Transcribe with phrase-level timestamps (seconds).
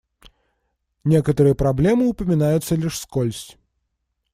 [1.03, 3.55] Некоторые проблемы упоминаются лишь вскользь.